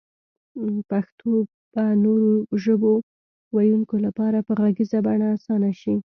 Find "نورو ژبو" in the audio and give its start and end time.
2.03-2.93